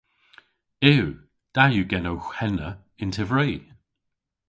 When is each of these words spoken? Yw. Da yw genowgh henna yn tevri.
Yw. 0.91 1.07
Da 1.55 1.63
yw 1.73 1.85
genowgh 1.91 2.29
henna 2.37 2.69
yn 3.01 3.11
tevri. 3.15 3.51